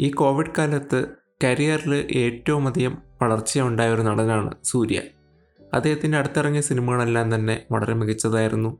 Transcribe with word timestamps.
ഈ 0.00 0.10
കോവിഡ് 0.10 0.52
കാലത്ത് 0.58 1.06
കരിയറിൽ 1.44 1.94
ഏറ്റവും 1.94 2.68
അധികം 2.68 2.98
വളർച്ചയുണ്ടായ 3.22 3.90
ഒരു 3.90 4.02
നടനാണ് 4.02 4.54
സൂര്യ. 4.64 5.02
അദ്ദേഹത്തിന്റെ 5.74 6.18
അടുത്തിറങ്ങിയ 6.18 6.60
സിനിമകളെല്ലാം 6.60 7.34
തന്നെ 7.34 7.62
വളരെ 7.72 7.94
മികച്ചതായിരുന്നു. 7.94 8.78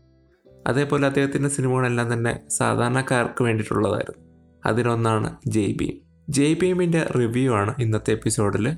അതേപോലെ 0.66 1.06
അദ്ദേഹത്തിന്റെ 1.06 1.48
സിനിമകളെല്ലാം 1.48 2.12
തന്നെ 2.12 2.48
സാധാരണക്കാർക്ക് 2.48 3.42
വേണ്ടിയിട്ടുള്ളതായിരുന്നു. 3.42 4.26
അതിലൊന്നാണ് 4.66 5.36
ജയ് 5.46 5.74
ഭീം 5.80 6.00
ജയ് 6.28 6.54
ഭീമിന്റെ 6.62 7.06
റിവ്യൂ 7.18 7.54
ആണ് 7.54 7.74
ഇന്നത്തെ 7.78 8.12
എപ്പിസോഡിൽ. 8.12 8.76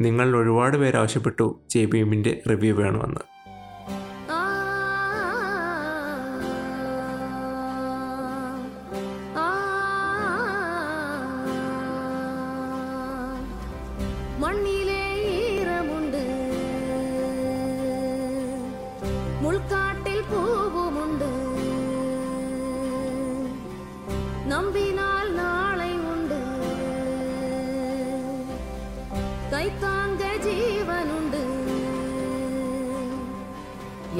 നിങ്ങൾ 0.00 0.36
ഒരുപാട് 0.36 0.76
പേര് 0.76 0.96
ആവശ്യപ്പെട്ടു 0.96 1.60
ജയ് 1.70 1.86
ഭീമിന്റെ 1.86 2.42
റിവ്യൂ 2.50 2.76
വേണമെന്ന്. 2.76 3.20
மண்ணிலே 14.42 15.02
ஈரமுண்டு. 15.36 16.22
முள்காட்டில் 19.44 20.26
பூவும் 20.30 20.98
உண்டு 21.04 21.30
நம்பினால் 24.52 25.30
நாளை 25.40 25.90
உண்டு. 26.12 26.40
கைத்தாங்க 29.52 30.22
ஜீவன் 30.46 31.12
உண்டு 31.18 31.42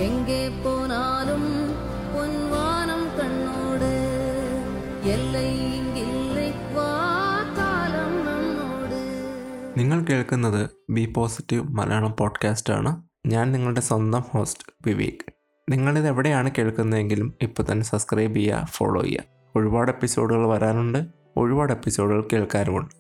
எங்கே 0.07 0.43
போனாலும் 0.65 1.51
பொன்வானம் 2.15 3.09
கண்ணோடு. 3.19 3.95
எல்லை 5.15 5.51
നിങ്ങൾ 9.79 10.05
കേൾക്കുന്നത് 10.05 10.71
ബി 10.91 11.13
പോസിറ്റീവ് 11.17 11.69
മലയാളം 11.69 12.15
പോഡ്കാസ്റ്റ് 12.21 12.73
ആണ്. 12.73 13.03
ഞാൻ 13.27 13.53
നിങ്ങളുടെ 13.53 13.81
സ്വന്തം 13.81 14.21
ഹോസ്റ്റ് 14.21 14.73
വിവേക്. 14.87 15.33
നിങ്ങളിത് 15.71 16.07
എവിടെയാണ് 16.07 16.51
കേൾക്കുന്നതെങ്കിലും 16.59 17.35
ഇപ്പോൾ 17.43 17.63
തന്നെ 17.73 17.87
സബ്സ്ക്രൈബ് 17.87 18.37
ചെയ്യുക 18.37 18.67
ഫോളോ 18.73 19.03
ചെയ്യുക. 19.03 19.23
ഒരുപാട് 19.57 19.91
എപ്പിസോഡുകൾ 19.91 20.49
വരാനുണ്ട്. 20.49 21.07
ഒരുപാട് 21.37 21.73
എപ്പിസോഡുകൾ 21.73 22.29
കേൾക്കാനുമുണ്ട്. 22.33 22.91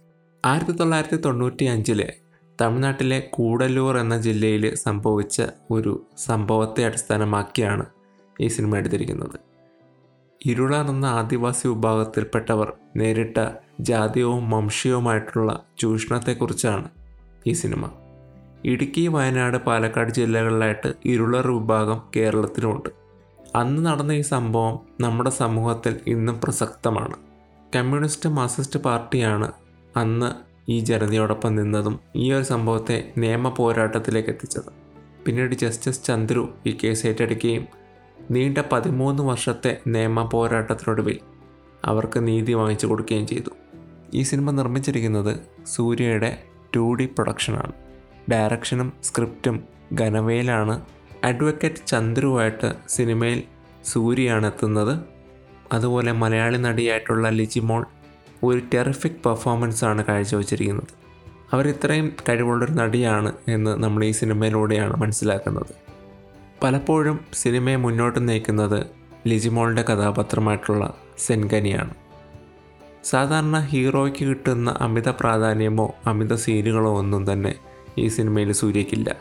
ആയിരത്തി 0.44 0.72
തൊള്ളായിരത്തി 0.72 1.16
തൊണ്ണൂറ്റി 1.16 1.64
അഞ്ചിലെ 1.64 2.14
തമിഴ്നാട്ടിലെ 2.60 3.20
കൂടല്ലൂർ 3.20 3.98
എന്ന 3.98 4.20
ജില്ലയിൽ 4.20 4.74
സംഭവിച്ച 4.74 5.42
ഒരു 5.70 6.06
സംഭവത്തെ 6.18 6.84
അടിസ്ഥാനമാക്കിയാണ് 6.84 7.86
ഈ 8.40 8.48
സിനിമ 8.48 8.76
എടുത്തിരിക്കുന്നത്. 8.76 9.47
ഇരുളർ 10.46 10.86
എന്ന 10.88 11.06
ആദിവാസി 11.06 11.68
വിഭാഗത്തിൽപ്പെട്ടവർ 11.68 12.72
നേരിട്ട 12.96 13.38
ജാതിയവും 13.80 14.50
വംശീയവുമായിട്ടുള്ള 14.50 15.64
ചൂഷണത്തെക്കുറിച്ചാണ് 15.78 16.88
ഈ 17.46 17.52
സിനിമ. 17.52 17.90
ഇടുക്കി 18.64 19.06
വയനാട് 19.06 19.56
പാലക്കാട് 19.56 20.10
ജില്ലകളിലായിട്ട് 20.10 20.94
ഇരുളർ 21.04 21.50
വിഭാഗം 21.50 22.02
കേരളത്തിലുമുണ്ട് 22.16 22.88
അന്ന് 23.56 23.86
നടന്ന 23.86 24.12
ഈ 24.12 24.20
സംഭവം 24.20 24.78
നമ്മുടെ 25.00 25.30
സമൂഹത്തിൽ 25.30 26.00
ഇന്നും 26.06 26.40
പ്രസക്തമാണ്. 26.40 27.14
കമ്മ്യൂണിസ്റ്റ് 27.76 28.28
മാർക്സിസ്റ്റ് 28.28 28.80
പാർട്ടിയാണ് 28.80 29.52
അന്ന് 29.96 30.30
ഈ 30.70 30.80
ജനതയോടൊപ്പം 30.80 31.54
നിന്നതും 31.54 32.00
ഈ 32.16 32.32
ഒരു 32.32 32.42
സംഭവത്തെ 32.42 33.12
നിയമ 33.18 33.48
പോരാട്ടത്തിലേക്ക് 33.48 34.28
എത്തിച്ചത്. 34.28 34.70
പിന്നീട് 35.26 35.54
ജസ്റ്റിസ് 35.54 36.04
ചന്ദ്രു 36.04 36.48
ഈ 36.66 36.78
കേസ് 36.84 37.06
ഏറ്റെടുക്കുകയും 37.06 37.77
നീണ്ട 38.30 38.58
പതിമൂന്ന് 38.72 39.22
വർഷത്തെ 39.22 39.78
നിയമ 39.86 40.22
പോരാട്ടത്തിനൊടുവിൽ 40.22 41.18
അവർക്ക് 41.84 42.26
നീതി 42.26 42.52
വാങ്ങിച്ചു 42.52 42.86
കൊടുക്കുകയും 42.86 43.26
ചെയ്തു. 43.26 43.50
ഈ 44.14 44.22
സിനിമ 44.22 44.50
നിർമ്മിച്ചിരിക്കുന്നത് 44.50 45.36
സൂര്യയുടെ 45.66 46.42
ടു 46.76 46.94
ഡി 46.94 47.06
പ്രൊഡക്ഷനാണ്. 47.06 47.72
ഡയറക്ഷനും 48.30 48.92
സ്ക്രിപ്റ്റും 49.02 49.64
ഘനവയിലാണ് 50.00 50.80
അഡ്വക്കേറ്റ് 51.24 51.86
ചന്ദ്രുവായിട്ട് 51.86 52.74
സിനിമയിൽ 52.88 53.42
സൂര്യയാണ് 53.84 54.46
എത്തുന്നത് 54.46 55.04
അതുപോലെ 55.72 56.12
മലയാളി 56.12 56.56
നടിയായിട്ടുള്ള 56.56 57.28
ലിജിമോൾ 57.28 57.86
ഒരു 58.44 58.62
ടെറിഫിക് 58.74 59.20
പെർഫോമൻസാണ് 59.26 60.04
കാഴ്ചവെച്ചിരിക്കുന്നത്. 60.04 60.88
അവരിത്രയും 61.52 62.12
കഴിവുള്ളൊരു 62.28 62.72
നടിയാണ് 62.72 63.32
എന്ന് 63.48 63.82
നമ്മൾ 63.82 64.04
ഈ 64.04 64.10
സിനിമയിലൂടെയാണ് 64.10 64.96
മനസ്സിലാക്കുന്നത്. 64.96 65.88
പലപ്പോഴും 66.62 67.20
സിനിമയെ 67.32 67.76
മുന്നോട്ട് 67.76 68.28
നയിക്കുന്നത് 68.28 68.86
ലിജിമോളുടെ 69.26 69.82
കഥാപാത്രമായിട്ടുള്ള 69.82 70.94
സെൻഗനിയാണ്. 71.18 71.94
സാധാരണ 73.04 73.58
ഹീറോയ്ക്ക് 73.58 74.24
കിട്ടുന്ന 74.24 74.76
അമിത 74.80 75.08
പ്രാധാന്യമോ 75.08 75.94
അമിത 76.06 76.34
സീനുകളോ 76.34 76.98
ഒന്നും 76.98 77.32
തന്നെ 77.32 77.54
ഈ 77.98 78.08
സിനിമയിൽ 78.08 78.52
സൂര്യക്കില്ല 78.52 79.16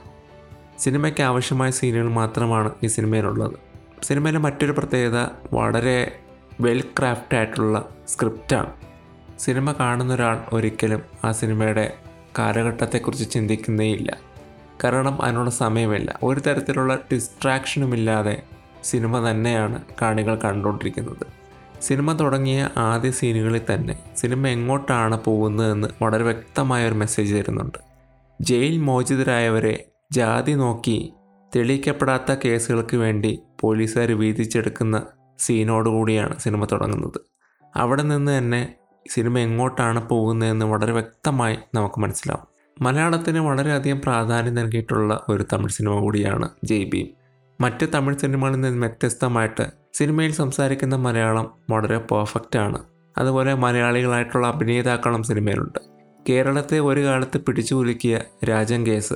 സിനിമയ്ക്ക് 0.80 1.22
ആവശ്യമായ 1.22 1.72
സീനുകൾ 1.72 2.10
മാത്രമാണ് 2.10 2.72
ഈ 2.84 2.88
സിനിമയിലുള്ളത്. 2.88 3.54
സിനിമയിലെ 4.04 4.40
മറ്റൊരു 4.40 4.72
പ്രത്യേകത 4.72 5.28
വളരെ 5.54 6.20
വെൽ 6.62 6.84
ക്രാഫ്റ്റ് 7.00 7.38
ആയിട്ടുള്ള 7.38 7.90
സ്ക്രിപ്റ്റാണ്. 8.08 8.74
സിനിമ 9.40 9.72
കാണുന്ന 9.72 10.14
ഒരാൾ 10.14 10.40
ഒരിക്കലും 10.54 11.02
ആ 11.24 11.32
സിനിമയുടെ 11.32 11.94
കാലഘട്ടത്തെക്കുറിച്ച് 12.40 13.32
ചിന്തിക്കുന്നേയില്ല. 13.32 14.18
കാരണം 14.84 15.22
അതിനുള്ള 15.22 15.50
സമയമില്ല. 15.50 16.20
ഒരു 16.24 16.40
തരത്തിലുള്ള 16.40 16.96
ഡിസ്ട്രാക്ഷനുമില്ലാതെ 17.14 18.44
സിനിമ 18.84 19.30
തന്നെയാണ് 19.30 19.82
കാണികൾ 20.02 20.36
കണ്ടുകൊണ്ടിരിക്കുന്നത്. 20.36 21.26
സിനിമ 21.82 22.14
തുടങ്ങിയ 22.14 22.70
ആദ്യ 22.78 23.12
സീനുകളിൽ 23.12 23.62
തന്നെ 23.74 24.00
സിനിമ 24.18 24.48
എങ്ങോട്ടാണ് 24.48 25.24
പോകുന്നതെന്ന് 25.24 25.88
വളരെ 26.02 26.24
വ്യക്തമായ 26.24 26.88
ഒരു 26.88 26.94
മെസ്സേജ് 26.94 27.36
തരുന്നുണ്ട്. 27.36 27.78
ജയിൽ 28.42 28.78
മോചിതരായവരെ 28.78 29.86
ജാതി 30.12 30.52
നോക്കി 30.52 31.14
തെളിയിക്കപ്പെടാത്ത 31.56 32.36
കേസുകൾക്ക് 32.46 32.98
വേണ്ടി 32.98 33.40
പോലീസുകാർ 33.60 34.12
വീതിച്ചെടുക്കുന്ന 34.12 35.04
സീനോടുകൂടിയാണ് 35.40 36.40
സിനിമ 36.40 36.66
തുടങ്ങുന്നത്. 36.66 37.20
അവിടെ 37.76 38.04
നിന്ന് 38.04 38.38
തന്നെ 38.38 38.74
സിനിമ 39.10 39.40
എങ്ങോട്ടാണ് 39.40 40.10
പോകുന്നതെന്ന് 40.10 40.66
വളരെ 40.66 40.92
വ്യക്തമായി 40.92 41.58
നമുക്ക് 41.74 42.02
മനസ്സിലാവും. 42.02 42.57
മലയാളത്തിന് 42.82 43.40
വളരെയധികം 43.40 44.02
പ്രാധാന്യം 44.02 44.54
നൽകിയിട്ടുള്ള 44.54 45.26
ഒരു 45.30 45.46
തമിഴ് 45.54 45.70
സിനിമ 45.70 46.00
കൂടിയാണ് 46.00 46.50
ജയ് 46.64 46.86
ഭീം. 46.86 47.08
മറ്റ് 47.62 47.86
തമിഴ് 47.94 48.18
സിനിമകളിൽ 48.18 48.62
നിന്ന് 48.62 48.80
വ്യത്യസ്തമായിട്ട് 48.80 49.66
സിനിമയിൽ 49.94 50.32
സംസാരിക്കുന്ന 50.32 50.96
മലയാളം 50.96 51.52
വളരെ 51.70 51.98
പെർഫെക്റ്റ് 51.98 52.60
ആണ്. 52.60 52.84
അതുപോലെ 53.18 53.54
മലയാളികളായിട്ടുള്ള 53.54 54.48
അഭിനേതാക്കളും 54.48 55.24
സിനിമയിലുണ്ട്. 55.24 55.80
കേരളത്തെ 56.30 56.80
ഒരു 56.80 57.06
കാലത്ത് 57.06 57.38
പിടിച്ചു 57.38 57.76
കുലുക്കിയ 57.76 58.20
രാജൻ 58.50 58.88
കേസ് 58.88 59.14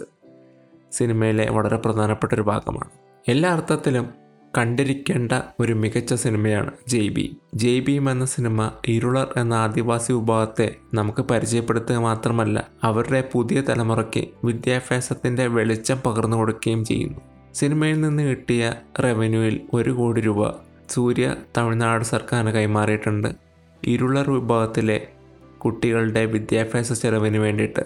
സിനിമയിലെ 0.91 1.51
വളരെ 1.51 1.77
പ്രധാനപ്പെട്ട 1.77 2.33
ഒരു 2.33 2.41
ഭാഗമാണ്. 2.41 2.89
എല്ലാ 3.27 3.53
അർത്ഥത്തിലും 3.53 4.20
കണ്ടിരിക്കേണ്ട 4.57 5.31
ഒരു 5.59 5.73
മികച്ച 5.73 6.13
സിനിമയാണ് 6.13 6.71
ജെയ് 6.87 7.09
ബി 7.09 7.37
ജെയ് 7.55 7.81
ഭീം 7.81 8.11
എന്ന 8.11 8.25
സിനിമ 8.25 8.71
ഇരുളർ 8.87 9.33
എന്ന 9.37 9.53
ആദിവാസി 9.53 10.13
വിഭാഗത്തെ 10.13 10.75
നമുക്ക് 10.93 11.21
പരിചയപ്പെടുത്തുക 11.21 11.95
മാത്രമല്ല 11.97 12.67
അവരുടെ 12.83 13.29
പുതിയ 13.33 13.61
തലമുറയ്ക്ക് 13.61 14.27
വിദ്യാഭ്യാസത്തിന്റെ 14.43 15.47
വെളിച്ചം 15.47 16.01
പകർന്നു 16.05 16.37
കൊടുക്കുകയും 16.37 16.85
ചെയ്യുന്നു. 16.85 17.21
സിനിമയിൽ 17.53 18.01
നിന്ന് 18.01 18.23
കിട്ടിയ 18.23 18.73
റവന്യൂവിൽ 18.99 19.61
ഒരു 19.73 19.91
കോടി 19.91 20.21
രൂപ 20.21 20.51
സൂര്യ 20.89 21.35
തമിഴ്നാട് 21.57 22.03
സർക്കാരിന് 22.03 22.51
കൈമാറിയിട്ടുണ്ട്. 22.51 23.35
ഇരുളർ 23.87 24.29
വിഭാഗത്തിലെ 24.31 25.07
കുട്ടികളുടെ 25.57 26.25
വിദ്യാഭ്യാസ 26.25 26.93
ചെലവിന് 26.93 27.37
വേണ്ടിയിട്ട്. 27.37 27.83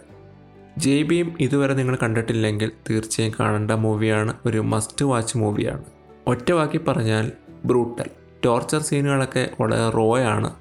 ജെയ് 0.77 1.03
ബീം 1.03 1.37
ഇതുവരെ 1.39 1.73
നിങ്ങൾ 1.73 1.97
കണ്ടിട്ടില്ലെങ്കിൽ 2.03 2.71
തീർച്ചയായും 2.89 3.35
കാണേണ്ട 3.39 3.71
മൂവിയാണ് 3.71 4.33
ഒരു 4.45 4.57
മസ്റ്റ് 4.57 5.05
വാച്ച് 5.05 5.37
മൂവിയാണ്. 5.37 5.94
ഒറ്റ 6.28 6.52
വാക്കി 6.52 6.78
പറഞ്ഞാൽ 6.78 7.31
ബ്രൂട്ടൽ. 7.66 8.06
ടോർച്ചർ 8.46 8.81
സീനുകളൊക്കെ 8.81 9.50
വളരെ 9.62 9.90
റോയാണ്. 9.90 10.31
ആണ് 10.31 10.53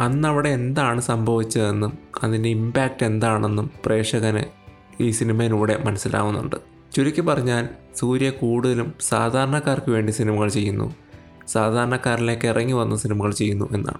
അന്ന് 0.00 0.28
അവിടെ 0.28 0.48
എന്താണ് 0.48 1.00
സംഭവിച്ചതെന്നും 1.00 1.98
അതിന്റെ 2.24 2.48
ഇമ്പാക്റ്റ് 2.48 3.06
എന്താണെന്നും 3.06 3.70
പ്രേക്ഷകന് 3.86 4.44
ഈ 5.02 5.10
സിനിമയിലൂടെ 5.10 5.82
മനസ്സിലാവുന്നുണ്ട്. 5.84 6.56
ചുരുക്കി 6.94 7.20
പറഞ്ഞാൽ 7.20 7.68
സൂര്യ 7.96 8.30
കൂടുതലും 8.30 8.92
സാധാരണക്കാർക്ക് 9.00 9.90
വേണ്ടി 9.90 10.12
സിനിമകൾ 10.12 10.48
ചെയ്യുന്നു. 10.48 10.94
സാധാരണക്കാരിലേക്ക് 11.48 12.46
ഇറങ്ങി 12.46 12.72
വന്ന 12.72 12.96
സിനിമകൾ 12.96 13.32
ചെയ്യുന്നു 13.32 13.68
എന്നാണ്. 13.72 13.98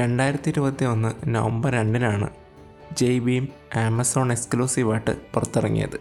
രണ്ടായിരത്തി 0.00 0.48
ഇരുപത്തി 0.48 0.84
ഒന്ന് 0.84 1.34
നവംബർ 1.34 1.72
രണ്ടിനാണ് 1.72 2.28
ജയ് 2.92 3.20
ഭീം 3.20 3.48
ആമസോൺ 3.76 4.32
എക്സ്ക്ലൂസീവായിട്ട് 4.32 5.16
പുറത്തിറങ്ങിയത്. 5.34 6.00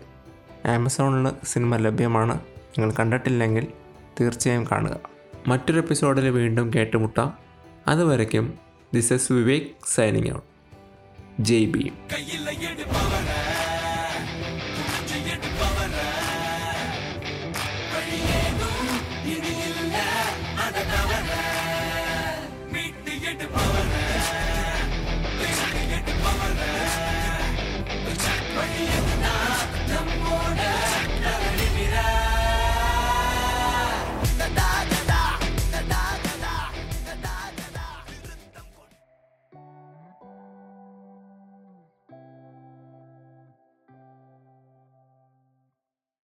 ആമസോണിൽ 0.67 1.31
സിനിമ 1.43 1.75
ലഭ്യമാണ്. 1.75 2.39
നിങ്ങൾ 2.77 2.93
കണ്ടിട്ടില്ലെങ്കിൽ 2.99 3.67
തീർച്ചയായും 4.21 4.67
കാണുക. 4.71 4.99
മറ്റൊരു 5.47 5.77
എപ്പിസോഡിൽ 5.79 6.29
വീണ്ടും 6.29 6.71
കേട്ടുമുട്ടാം. 6.75 7.37
അതുവരയ്ക്കും 7.87 8.59
this 8.93 9.13
is 9.13 9.31
Vivek 9.31 9.67
signing 9.85 10.33
out 10.33 10.47
Jai 11.39 11.65
B 11.65 11.93